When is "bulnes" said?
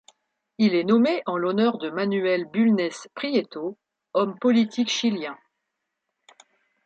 2.51-2.89